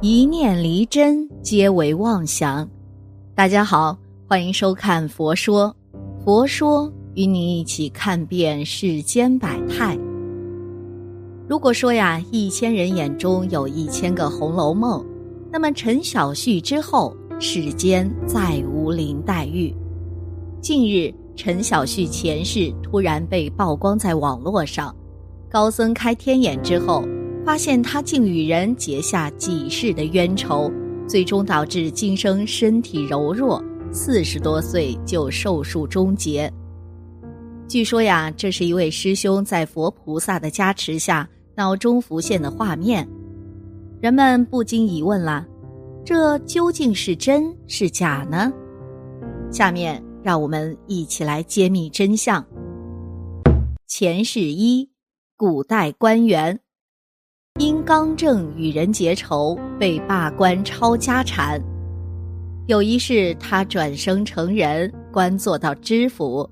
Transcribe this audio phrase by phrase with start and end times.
[0.00, 2.68] 一念离真，皆为妄想。
[3.34, 5.74] 大家好，欢迎收看《佛说》，
[6.24, 9.98] 佛说与你一起看遍世间百态。
[11.48, 15.02] 如果说呀，一千人眼中有一千个《红楼梦》，
[15.50, 19.74] 那么陈小旭之后，世间再无林黛玉。
[20.60, 24.94] 近日，陈小旭前世突然被曝光在网络上，
[25.50, 27.02] 高僧开天眼之后。
[27.44, 30.70] 发现他竟与人结下几世的冤仇，
[31.06, 36.52] 最终导致今生身体柔弱，四十多岁就寿数终结。
[37.66, 43.08] 据说呀，这是一位师兄在佛菩萨的加持下脑中浮现的画面。
[44.00, 45.46] 人们不禁疑问了：
[46.04, 48.52] 这究竟是真是假呢？
[49.50, 52.44] 下面让我们一起来揭秘真相。
[53.86, 54.90] 前世一，
[55.36, 56.60] 古代官员。
[57.58, 61.60] 因刚正与人结仇，被罢官抄家产。
[62.66, 66.48] 有一世，他转生成人，官做到知府，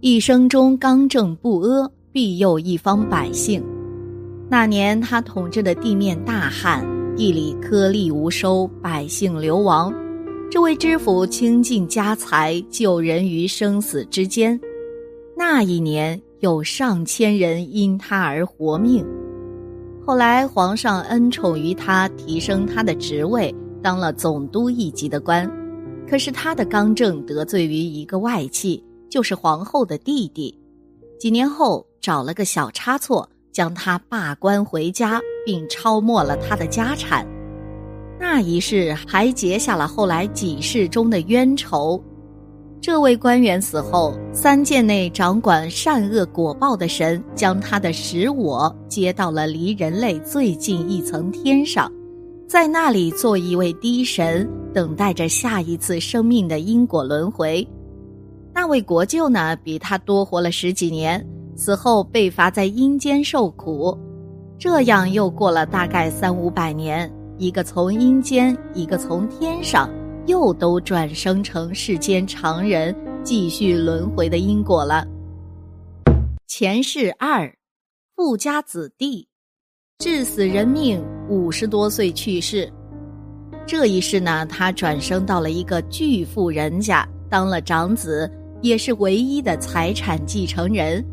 [0.00, 3.64] 一生中刚正不阿，庇佑一方百姓。
[4.50, 6.84] 那年，他统治的地面大旱，
[7.16, 9.90] 地里颗粒无收，百姓流亡。
[10.50, 14.60] 这位知府倾尽家财，救人于生死之间。
[15.34, 19.02] 那一年，有上千人因他而活命。
[20.10, 25.48] 后来，皇上恩宠于他，提升他的职位，当了总督一级的官。
[26.08, 30.52] 可是他的刚正得罪于一个外戚，就是皇后的弟弟。
[31.20, 37.24] 几年后，找了个小差错，将他罢官回家，并抄没了他的家产。
[38.18, 42.02] 那一世还结下了后来几世中的冤仇。
[42.82, 51.92] 这位官员死后，三界内掌管善恶果报的神将他的实我接到了离人类最近一层天上，
[52.48, 57.66] 在那里做一位低神，等待着下一次生命的因果轮回。
[58.54, 61.22] 那位国舅呢，比他多活了十几年，
[61.54, 63.96] 死后被罚在阴间受苦。
[64.58, 69.86] 这样又过了大概三五百年，一个从阴间，一个从天上。
[70.26, 72.94] 又都转生成世间常人，
[73.24, 75.06] 继续轮回的因果了。
[76.46, 77.52] 前世二，
[78.16, 79.26] 富家子弟，
[79.98, 82.70] 致死人命，五十多岁去世。
[83.66, 88.30] 这一世呢，他转生到了一个巨富人家，当了长子，
[88.60, 91.04] 也是唯一的财产继承人，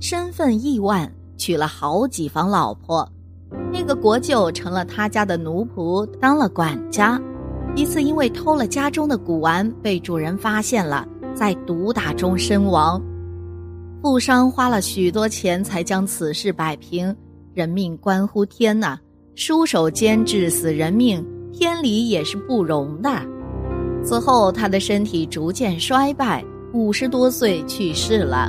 [0.00, 3.06] 身份亿万，娶了好几房老婆。
[3.72, 7.20] 那个国舅成了他家的奴仆，当了管家。
[7.76, 13.02] 一次，因为偷了家中的古玩，被主人发现了，在毒打中身亡。
[14.00, 17.14] 富商花了许多钱才将此事摆平。
[17.52, 18.96] 人命关乎天呐，
[19.34, 23.10] 书手监致死人命，天理也是不容的。
[24.04, 28.48] 此后，他的身体逐渐衰败，五十多岁去世了。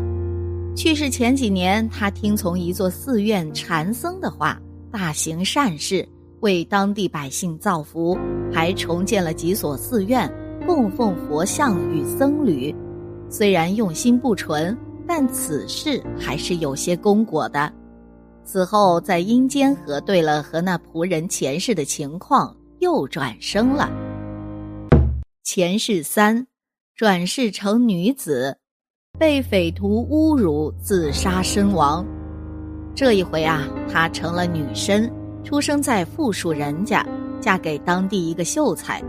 [0.76, 4.60] 去世前几年，他听从一座寺院禅僧的话，
[4.92, 6.08] 大行善事。
[6.42, 8.16] 为当地百姓造福，
[8.52, 10.32] 还重建了几所寺院，
[10.66, 12.74] 供奉佛像与僧侣。
[13.30, 17.72] 虽然用心不纯，但此事还是有些功果的。
[18.44, 23.90] 此后在阴间核对了和那仆人前世的情况，又转生了。
[25.44, 26.46] 前世三，
[26.96, 28.58] 转世成女子，
[29.18, 32.06] 被匪徒侮辱，自杀身亡。
[32.94, 35.12] 这一回啊，她成了女身。
[35.44, 37.06] 出生在富庶人家，
[37.40, 39.02] 嫁给当地一个秀才。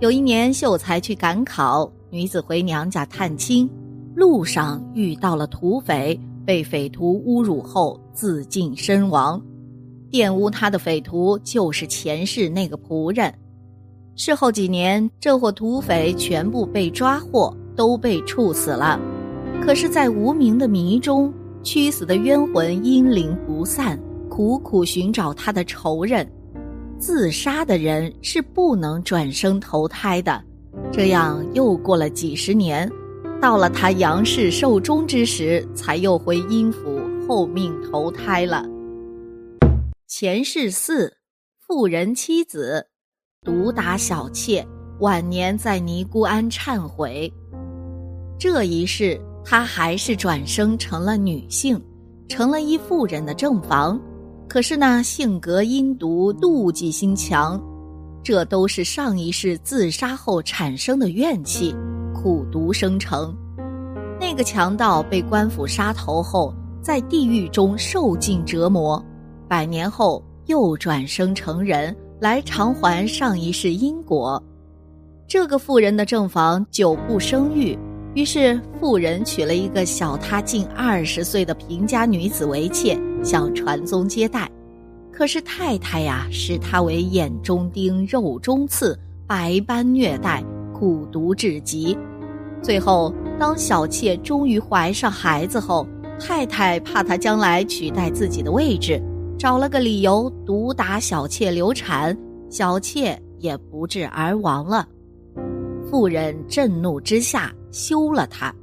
[0.00, 3.68] 有一年，秀才去赶考，女子回娘家探亲，
[4.14, 9.40] 路上遇到了土匪，被匪徒侮辱后自尽身亡。
[10.10, 13.32] 玷污他的匪徒就是前世那个仆人。
[14.14, 19.00] 事后几年，这伙土匪全部被抓获，都被处死了。
[19.64, 21.32] 可是，在无名的迷中，
[21.62, 23.98] 屈死的冤魂阴灵不散。
[24.28, 26.26] 苦苦寻找他的仇人，
[27.02, 30.40] 自杀的人是不能转生投胎的。
[30.92, 32.88] 这样又过了几十年，
[33.40, 38.64] 到了他阳世寿终之时，才又回阴府后命投胎了。
[40.06, 41.12] 前世四，
[41.66, 42.86] 妇人妻子，
[43.44, 44.64] 毒打小妾，
[45.00, 47.28] 晚年在尼姑庵忏悔。
[48.38, 51.82] 这一世，他还是转生成了女性，
[52.28, 54.00] 成了一妇人的正房。
[54.52, 57.58] 可是呢，性格阴毒，妒忌心强，
[58.22, 61.74] 这都是上一世自杀后产生的怨气，
[62.14, 63.34] 苦毒生成。
[64.20, 69.02] 那个强盗被官府杀头后，在地狱中受尽折磨，
[69.48, 74.40] 百年后又转生成人，来偿还上一世因果。
[75.26, 77.74] 这个妇人的正房久不生育，
[78.14, 84.50] 于是妇人娶了一个小她近二十岁的贫家女子为妾，想传宗接代。
[85.10, 90.44] 可是太太呀，视她为眼中钉、肉中刺，百般虐待，
[90.74, 91.96] 苦毒至极。
[92.62, 95.86] 最后，当小妾终于怀上孩子后，
[96.20, 99.02] 太太怕她将来取代自己的位置，
[99.38, 102.16] 找了个理由毒打小妾流产，
[102.50, 104.86] 小妾也不治而亡了。
[105.90, 108.54] 妇人震怒之下休了他，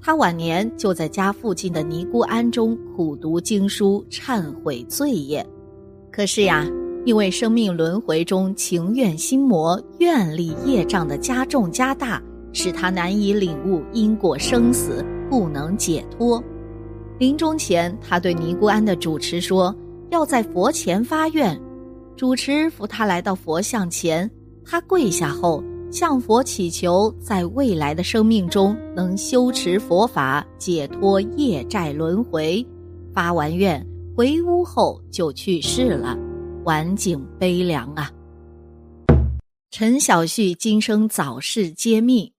[0.00, 5.44] 他晚年就在家附近的尼姑庵中苦读经书，忏悔罪业。
[6.12, 6.64] 可是呀，
[7.04, 12.22] 因为生命轮回中情愿心魔、愿力业障的加重加大，
[12.52, 16.42] 使他难以领悟因果生死，不能解脱。
[17.18, 19.74] 临终前，他对尼姑庵的主持说
[20.10, 21.60] ：“要在佛前发愿。”
[22.16, 24.30] 主持扶他来到佛像前，
[24.64, 25.60] 他跪下后
[25.94, 32.66] 向佛祈求，在未来的生命中能修持佛法，解脱业债轮回。
[33.12, 33.80] 发完愿。
[34.16, 36.18] 回屋后就去世了，
[36.64, 38.10] 晚景悲凉啊！
[39.70, 42.32] 陈小旭今生早逝揭秘，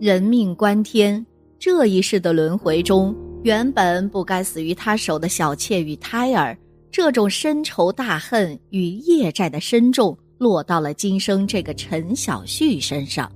[0.00, 1.26] 人命关天，
[1.58, 6.56] 这一世的轮回中，原本不该死于他手的小妾与胎儿，
[6.90, 13.30] 这种深仇大恨与业债的深重，落到了今生这个陈小旭身上。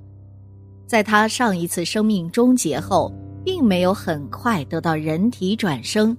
[0.86, 3.12] 在他上一次生命终结后，
[3.44, 6.16] 并没有很快得到人体转生。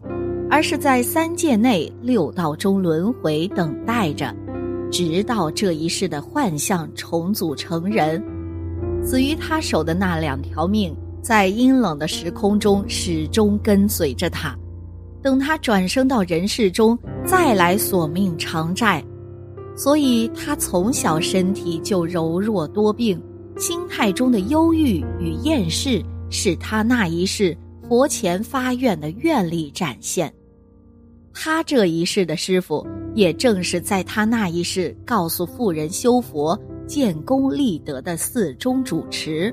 [0.53, 4.35] 而是在三界内六道中轮回等待着，
[4.91, 8.21] 直到这一世的幻象重组成人。
[9.01, 14.53] 死于他手的那两条命，在阴冷的时空中始终跟随着他，
[15.21, 19.01] 等他转生到人世中再来索命偿债。
[19.81, 23.19] 所以他从小身体就柔弱多病，
[23.57, 25.99] 心态中的忧郁与厌世，
[26.29, 27.57] 是他那一世
[27.89, 30.31] 佛前发愿的愿力展现。
[31.33, 32.85] 他这一世的师傅，
[33.15, 36.55] 也正是在他那一世告诉富人修佛、
[36.85, 39.51] 建功立德的寺中主持。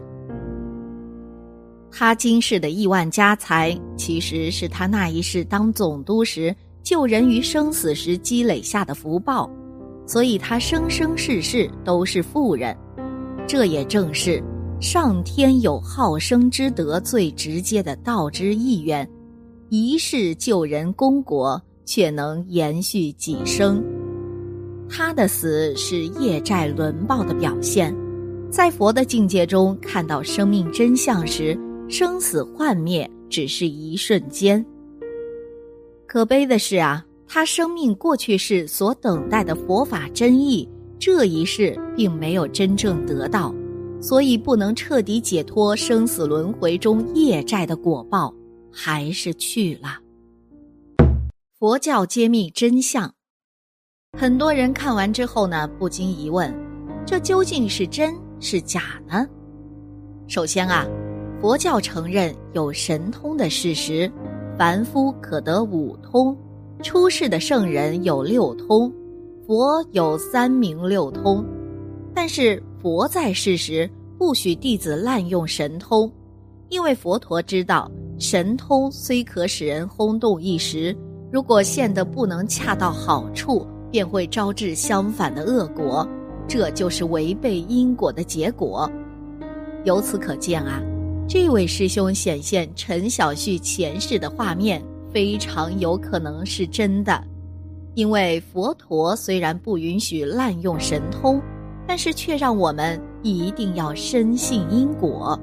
[1.91, 9.51] 他今世的亿万家财，其实是他那一世当总督时救人于生死时积累下的福报，
[10.09, 12.77] 所以他生生世世都是富人。
[13.47, 14.43] 这也正是
[14.81, 19.09] 上天有好生之德最直接的道之意愿，
[19.69, 21.63] 一世救人功国。
[21.91, 23.83] 却能延续几生，
[24.91, 27.97] 他的死是业债轮报的表现。
[28.51, 31.59] 在佛的境界中看到生命真相时，
[31.89, 34.63] 生死幻灭只是一瞬间。
[36.07, 40.67] 可悲的是啊，他生命过去世所等待的佛法真意，
[40.99, 43.55] 这一世并没有真正得到，
[44.01, 48.35] 所以不能彻底解脱生死轮回中业债的果报，
[48.73, 49.99] 还是去了。
[51.59, 53.13] 佛教揭秘真相，
[54.19, 56.55] 很多人看完之后呢，不禁疑问：
[57.05, 59.27] 这究竟是真是假呢？
[60.29, 60.87] 首先啊，
[61.43, 64.11] 佛教承认有神通的事实，
[64.59, 66.37] 凡夫可得五通，
[66.83, 68.93] 出世的圣人有六通，
[69.47, 71.45] 佛有三明六通。
[72.15, 76.11] 但是佛在世时不许弟子滥用神通，
[76.69, 80.97] 因为佛陀知道神通虽可使人轰动一时。
[81.31, 86.09] 如果现得不能恰到好处，便会招致相反的恶果，
[86.47, 88.91] 这就是违背因果的结果。
[89.85, 90.81] 由此可见啊，
[91.29, 94.83] 这位师兄显现陈小旭前世的画面，
[95.13, 97.23] 非常有可能是真的。
[97.95, 101.41] 因为佛陀虽然不允许滥用神通，
[101.87, 105.39] 但是却让我们一定要深信因果。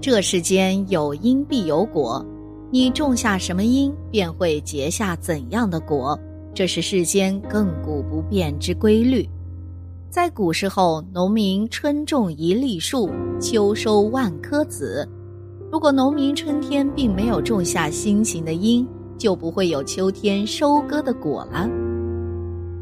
[0.00, 2.24] 这世间有因必有果。
[2.72, 6.18] 你种下什么因，便会结下怎样的果，
[6.54, 9.28] 这是世间亘古不变之规律。
[10.10, 15.08] 在古时候，农民春种一粒树，秋收万颗子。
[15.70, 18.86] 如果农民春天并没有种下辛勤的因，
[19.18, 21.68] 就不会有秋天收割的果了。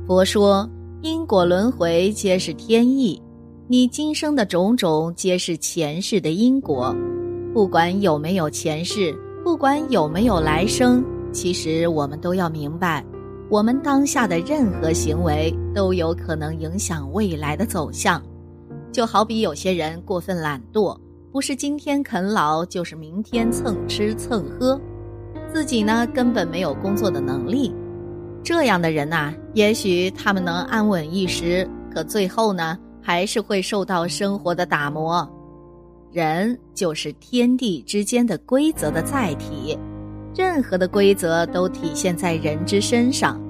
[0.07, 0.69] 佛说，
[1.03, 3.21] 因果轮回皆是天意，
[3.69, 6.95] 你今生的种种皆是前世的因果，
[7.55, 9.15] 不管有没有前世。
[9.43, 13.03] 不管有没有来生，其实我们都要明白，
[13.49, 18.23] 我们当下的任何行为都有可能影响未来的走向。
[18.93, 20.95] 就好比有些人过分懒惰，
[21.33, 24.79] 不是今天啃老，就是明天蹭吃蹭喝，
[25.53, 27.75] 自己呢根本没有工作的能力。
[28.43, 35.29] 这样的人呐，也许他们能安稳一时，可最后呢，还是会受到生活的打磨。
[36.11, 39.79] 人就是天地之间的规则的载体，
[40.35, 43.41] 任何的规则都体现在人之身上，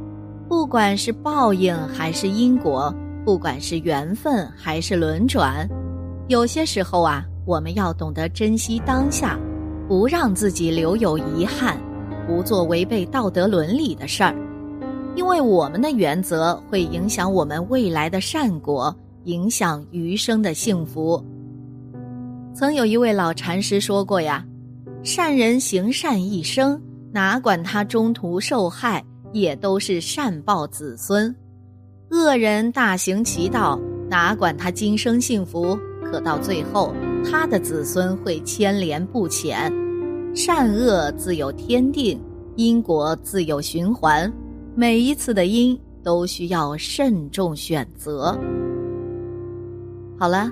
[0.48, 5.66] 不管是报应还是因果，不管是缘分还是轮转，
[6.28, 9.38] 有些时候啊，我们要懂得珍惜当下，
[9.88, 11.80] 不让自己留有遗憾，
[12.30, 14.32] 不做违背道德伦理的事儿，
[15.16, 18.94] 因为我们的原则会影响我们未来的善果，
[19.24, 21.22] 影响余生的幸福。
[22.54, 24.46] 曾有一位老禅师说过呀
[25.02, 26.80] ：“善人行善一生，
[27.12, 31.34] 哪管他中途受害，也都是善报子孙；
[32.10, 36.94] 恶人大行其道，哪管他今生幸福，可到最后
[37.28, 39.89] 他的子孙会牵连不浅。
[40.34, 42.20] 善恶自有天定，
[42.56, 44.32] 因果自有循环，
[44.74, 48.38] 每一次的因都需要慎重选择。”
[50.18, 50.50] 好了。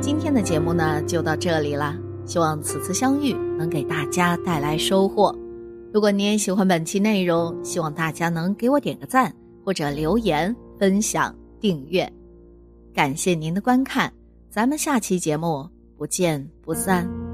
[0.00, 1.96] 今天的节目呢，就到这里了。
[2.26, 5.34] 希望此次相遇能给大家带来收获。
[5.92, 9.32] 如果你也喜欢本期内容，希望大家能给我点个赞，
[9.64, 12.12] 或者留言、分享、订阅。
[12.92, 14.12] 感谢您的观看，
[14.50, 17.25] 咱们下期节目不见不散。